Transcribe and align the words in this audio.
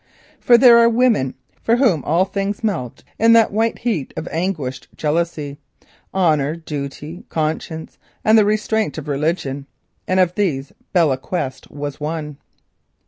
For 0.39 0.57
there 0.57 0.79
are 0.79 0.89
women 0.89 1.35
with 1.67 1.77
whom 1.77 2.03
all 2.05 2.25
things 2.25 2.63
melt 2.63 3.03
in 3.19 3.33
that 3.33 3.51
white 3.51 3.77
heat 3.77 4.15
of 4.17 4.27
anguished 4.31 4.87
jealousy—honour, 4.97 6.55
duty, 6.55 7.23
conscience, 7.29 7.99
and 8.25 8.35
the 8.35 8.43
restraint 8.43 8.97
of 8.97 9.07
religion—and 9.07 10.19
of 10.19 10.33
these 10.33 10.73
Belle 10.91 11.15
Quest 11.17 11.69
was 11.69 11.99
one. 11.99 12.37